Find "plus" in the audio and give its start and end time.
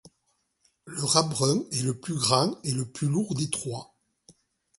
1.95-2.15, 2.89-3.07